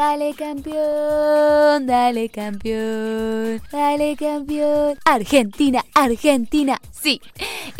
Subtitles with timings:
[0.00, 4.98] Dale campeón, dale campeón, dale campeón.
[5.04, 6.80] Argentina, Argentina.
[6.90, 7.20] Sí,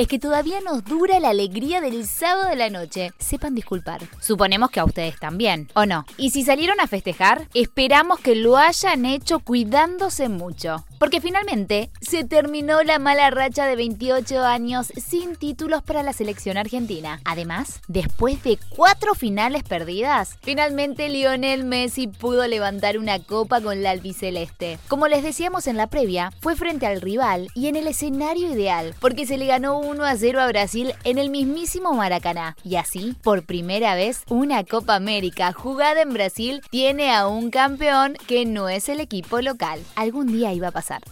[0.00, 3.12] es que todavía nos dura la alegría del sábado de la noche.
[3.18, 4.00] Sepan disculpar.
[4.18, 6.06] Suponemos que a ustedes también, ¿o no?
[6.16, 10.86] Y si salieron a festejar, esperamos que lo hayan hecho cuidándose mucho.
[10.98, 16.56] Porque finalmente se terminó la mala racha de 28 años sin títulos para la selección
[16.56, 17.20] argentina.
[17.26, 23.90] Además, después de cuatro finales perdidas, finalmente Lionel Messi pudo levantar una copa con la
[23.90, 24.78] albiceleste.
[24.88, 28.94] Como les decíamos en la previa, fue frente al rival y en el escenario ideal,
[29.00, 32.56] porque se le ganó 1 a 0 a Brasil en el mismísimo Maracaná.
[32.62, 38.16] Y así, por primera vez, una Copa América jugada en Brasil tiene a un campeón
[38.28, 39.80] que no es el equipo local.
[39.96, 41.02] Algún día iba a pasar.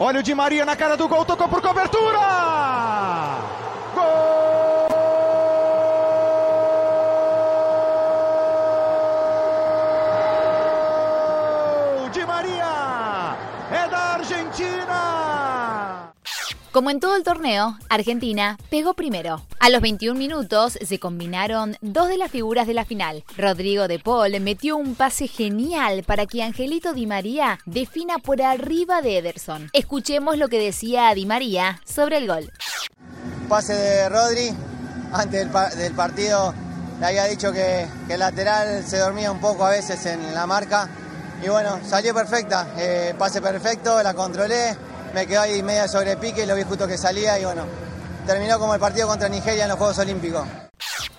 [0.00, 2.18] Olha o Di Maria na cara do gol, tocou por cobertura!
[11.98, 12.10] Gol!
[12.10, 13.36] Di Maria!
[13.72, 16.12] É da Argentina!
[16.78, 19.44] Como en todo el torneo, Argentina pegó primero.
[19.58, 23.24] A los 21 minutos se combinaron dos de las figuras de la final.
[23.36, 29.02] Rodrigo de Paul metió un pase genial para que Angelito Di María defina por arriba
[29.02, 29.70] de Ederson.
[29.72, 32.52] Escuchemos lo que decía Di María sobre el gol.
[33.48, 34.50] Pase de Rodri,
[35.12, 36.54] antes del, pa- del partido
[37.00, 40.46] le había dicho que, que el lateral se dormía un poco a veces en la
[40.46, 40.88] marca.
[41.44, 44.76] Y bueno, salió perfecta, eh, pase perfecto, la controlé,
[45.14, 47.64] me quedó ahí media sobre pique, lo vi justo que salía y bueno,
[48.26, 50.46] terminó como el partido contra Nigeria en los Juegos Olímpicos.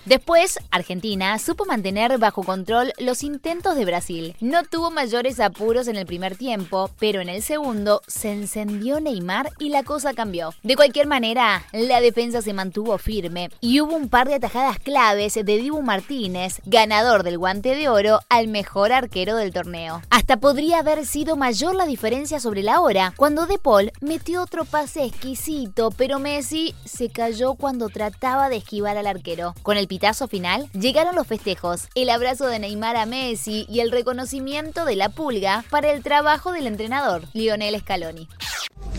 [0.06, 4.34] Después, Argentina supo mantener bajo control los intentos de Brasil.
[4.40, 9.50] No tuvo mayores apuros en el primer tiempo, pero en el segundo se encendió Neymar
[9.58, 10.54] y la cosa cambió.
[10.62, 15.34] De cualquier manera, la defensa se mantuvo firme y hubo un par de atajadas claves
[15.34, 20.00] de Dibu Martínez, ganador del guante de oro al mejor arquero del torneo.
[20.08, 24.64] Hasta podría haber sido mayor la diferencia sobre la hora cuando De Paul metió otro
[24.64, 29.54] pase exquisito, pero Messi se cayó cuando trataba de esquivar al arquero.
[29.62, 33.90] Con el pitazo final, llegaron los festejos, el abrazo de Neymar a Messi y el
[33.90, 38.28] reconocimiento de la pulga para el trabajo del entrenador, Lionel Scaloni.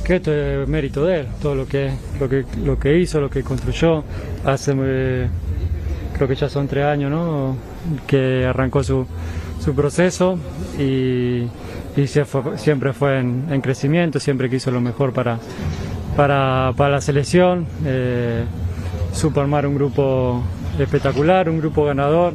[0.03, 3.29] que esto es mérito de él, todo lo que, lo que, lo que hizo, lo
[3.29, 4.03] que construyó,
[4.44, 5.29] hace, eh,
[6.13, 7.56] creo que ya son tres años, ¿no?
[8.06, 9.08] Que arrancó su,
[9.63, 10.38] su proceso
[10.78, 11.47] y,
[12.58, 15.40] siempre fue en, en crecimiento, siempre quiso lo mejor para,
[16.18, 18.44] para, para la selección, eh,
[19.38, 20.44] armar un grupo
[20.83, 22.33] espectacular, un grupo ganador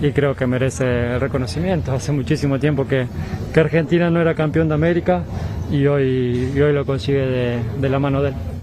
[0.00, 1.92] y creo que merece reconocimiento.
[1.92, 3.06] Hace muchísimo tiempo que,
[3.54, 5.22] Argentina no era campeón de América
[5.70, 8.53] y hoy, hoy lo consigue de, de la mano de él.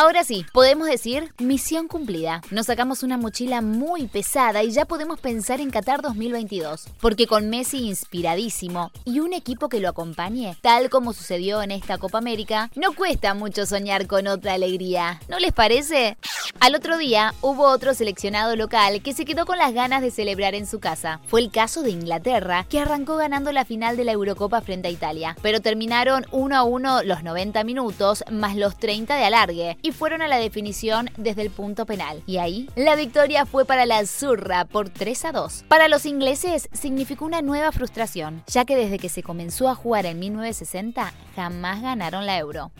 [0.00, 2.40] Ahora sí, podemos decir misión cumplida.
[2.52, 6.86] Nos sacamos una mochila muy pesada y ya podemos pensar en Qatar 2022.
[7.00, 11.98] Porque con Messi inspiradísimo y un equipo que lo acompañe, tal como sucedió en esta
[11.98, 15.20] Copa América, no cuesta mucho soñar con otra alegría.
[15.26, 16.16] ¿No les parece?
[16.60, 20.54] Al otro día hubo otro seleccionado local que se quedó con las ganas de celebrar
[20.54, 21.18] en su casa.
[21.26, 24.92] Fue el caso de Inglaterra, que arrancó ganando la final de la Eurocopa frente a
[24.92, 25.36] Italia.
[25.42, 30.28] Pero terminaron 1 a 1 los 90 minutos más los 30 de alargue fueron a
[30.28, 32.22] la definición desde el punto penal.
[32.26, 35.64] Y ahí, la victoria fue para la Zurra por 3 a 2.
[35.68, 40.06] Para los ingleses significó una nueva frustración, ya que desde que se comenzó a jugar
[40.06, 42.70] en 1960 jamás ganaron la Euro.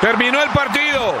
[0.00, 1.14] Terminó el partido.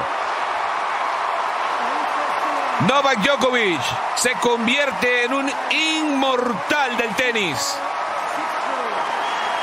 [2.88, 3.80] Novak Djokovic
[4.16, 7.78] se convierte en un inmortal del tenis.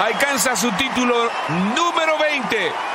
[0.01, 1.29] Alcanza su título
[1.75, 2.90] número 20.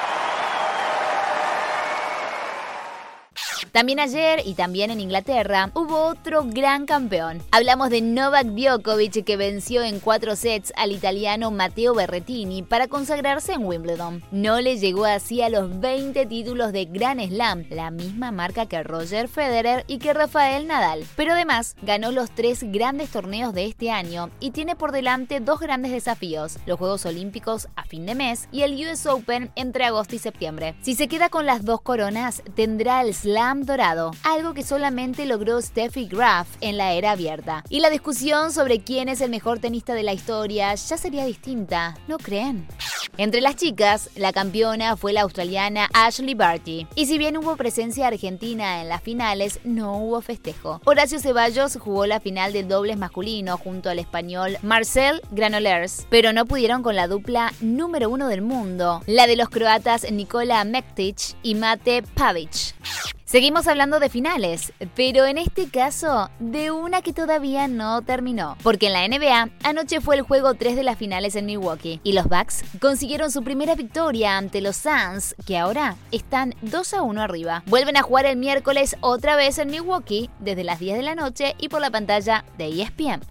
[3.76, 7.42] También ayer y también en Inglaterra hubo otro gran campeón.
[7.50, 13.52] Hablamos de Novak Djokovic que venció en cuatro sets al italiano Matteo Berrettini para consagrarse
[13.52, 14.22] en Wimbledon.
[14.30, 18.82] No le llegó así a los 20 títulos de Grand Slam, la misma marca que
[18.82, 21.04] Roger Federer y que Rafael Nadal.
[21.14, 25.60] Pero además ganó los tres grandes torneos de este año y tiene por delante dos
[25.60, 30.16] grandes desafíos, los Juegos Olímpicos a fin de mes y el US Open entre agosto
[30.16, 30.76] y septiembre.
[30.80, 35.60] Si se queda con las dos coronas, tendrá el Slam dorado, algo que solamente logró
[35.60, 37.64] Steffi Graf en la era abierta.
[37.68, 41.96] Y la discusión sobre quién es el mejor tenista de la historia ya sería distinta,
[42.08, 42.66] ¿no creen?
[43.18, 46.86] Entre las chicas, la campeona fue la australiana Ashley Barty.
[46.94, 50.80] Y si bien hubo presencia argentina en las finales, no hubo festejo.
[50.84, 56.44] Horacio Ceballos jugó la final de dobles masculino junto al español Marcel Granollers, pero no
[56.44, 61.54] pudieron con la dupla número uno del mundo, la de los croatas Nikola Mektic y
[61.54, 62.74] Mate Pavic.
[63.26, 68.86] Seguimos hablando de finales, pero en este caso de una que todavía no terminó, porque
[68.86, 72.28] en la NBA anoche fue el juego 3 de las finales en Milwaukee y los
[72.28, 77.64] Bucks consiguieron su primera victoria ante los Suns, que ahora están 2 a 1 arriba.
[77.66, 81.56] Vuelven a jugar el miércoles otra vez en Milwaukee desde las 10 de la noche
[81.58, 83.22] y por la pantalla de ESPN.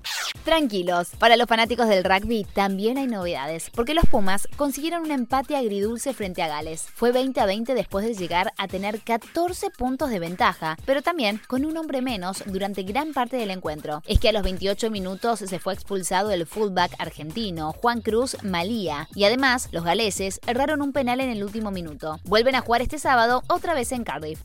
[0.45, 5.55] Tranquilos, para los fanáticos del rugby también hay novedades, porque los Pumas consiguieron un empate
[5.55, 6.85] agridulce frente a Gales.
[6.93, 11.41] Fue 20 a 20 después de llegar a tener 14 puntos de ventaja, pero también
[11.47, 14.03] con un hombre menos durante gran parte del encuentro.
[14.05, 19.09] Es que a los 28 minutos se fue expulsado el fullback argentino, Juan Cruz Malía,
[19.15, 22.19] y además los galeses erraron un penal en el último minuto.
[22.23, 24.41] Vuelven a jugar este sábado otra vez en Cardiff.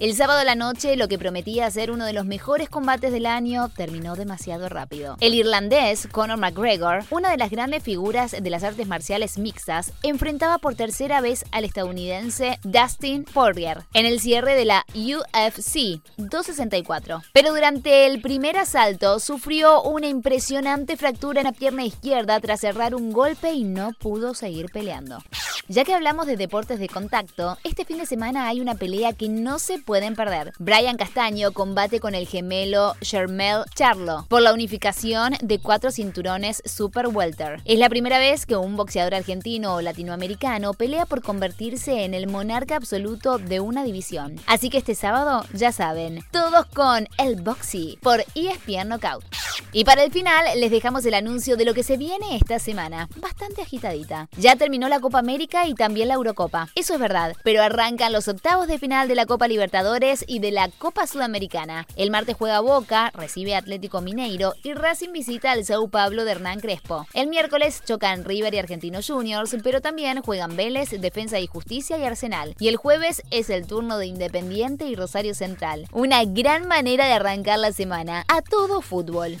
[0.00, 3.26] El sábado a la noche, lo que prometía ser uno de los mejores combates del
[3.26, 5.16] año terminó demasiado rápido.
[5.44, 10.74] Irlandés Conor McGregor, una de las grandes figuras de las artes marciales mixtas, enfrentaba por
[10.74, 17.22] tercera vez al estadounidense Dustin Poirier en el cierre de la UFC 264.
[17.32, 22.94] Pero durante el primer asalto sufrió una impresionante fractura en la pierna izquierda tras cerrar
[22.94, 25.18] un golpe y no pudo seguir peleando.
[25.66, 29.30] Ya que hablamos de deportes de contacto, este fin de semana hay una pelea que
[29.30, 30.52] no se pueden perder.
[30.58, 37.06] Brian Castaño combate con el gemelo Shermel Charlo por la unificación de cuatro cinturones Super
[37.06, 37.62] Welter.
[37.64, 42.26] Es la primera vez que un boxeador argentino o latinoamericano pelea por convertirse en el
[42.26, 44.38] monarca absoluto de una división.
[44.46, 49.24] Así que este sábado, ya saben, todos con el Boxy por ESPN Knockout.
[49.76, 53.08] Y para el final les dejamos el anuncio de lo que se viene esta semana,
[53.16, 54.28] bastante agitadita.
[54.36, 58.28] Ya terminó la Copa América y también la Eurocopa, eso es verdad, pero arrancan los
[58.28, 61.88] octavos de final de la Copa Libertadores y de la Copa Sudamericana.
[61.96, 66.60] El martes juega Boca, recibe Atlético Mineiro y Racing visita al Sao Pablo de Hernán
[66.60, 67.08] Crespo.
[67.12, 72.04] El miércoles chocan River y Argentinos Juniors, pero también juegan Vélez, Defensa y Justicia y
[72.04, 72.54] Arsenal.
[72.60, 75.88] Y el jueves es el turno de Independiente y Rosario Central.
[75.90, 79.40] Una gran manera de arrancar la semana a todo fútbol.